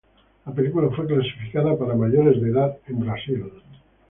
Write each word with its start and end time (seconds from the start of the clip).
La 0.47 0.51
película 0.51 0.89
fue 0.89 1.05
clasificada 1.05 1.77
para 1.77 1.93
"mayores 1.93 2.41
de 2.41 2.49
edad" 2.49 2.75
en 2.87 3.01
Brasil. 3.01 3.45